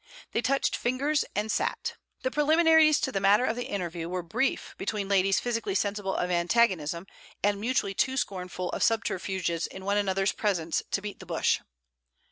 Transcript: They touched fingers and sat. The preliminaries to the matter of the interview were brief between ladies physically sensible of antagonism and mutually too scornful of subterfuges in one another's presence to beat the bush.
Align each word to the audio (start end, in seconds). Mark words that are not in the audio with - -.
They 0.31 0.41
touched 0.41 0.75
fingers 0.75 1.23
and 1.35 1.51
sat. 1.51 1.93
The 2.23 2.31
preliminaries 2.31 2.99
to 3.01 3.11
the 3.11 3.19
matter 3.19 3.45
of 3.45 3.55
the 3.55 3.67
interview 3.69 4.09
were 4.09 4.23
brief 4.23 4.73
between 4.79 5.07
ladies 5.07 5.39
physically 5.39 5.75
sensible 5.75 6.15
of 6.15 6.31
antagonism 6.31 7.05
and 7.43 7.61
mutually 7.61 7.93
too 7.93 8.17
scornful 8.17 8.69
of 8.71 8.81
subterfuges 8.81 9.67
in 9.67 9.85
one 9.85 9.97
another's 9.97 10.31
presence 10.31 10.81
to 10.89 11.01
beat 11.03 11.19
the 11.19 11.27
bush. 11.27 11.59